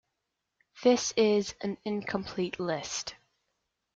[0.81, 3.13] "This is an incomplete list"